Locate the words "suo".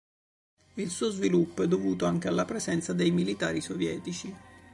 0.89-1.11